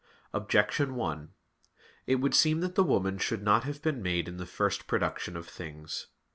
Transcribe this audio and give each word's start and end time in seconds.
Objection 0.33 0.95
1: 0.95 1.29
It 2.07 2.15
would 2.15 2.33
seem 2.33 2.61
that 2.61 2.73
the 2.73 2.83
woman 2.83 3.19
should 3.19 3.43
not 3.43 3.65
have 3.65 3.83
been 3.83 4.01
made 4.01 4.27
in 4.27 4.37
the 4.37 4.47
first 4.47 4.87
production 4.87 5.37
of 5.37 5.47
things. 5.47 6.07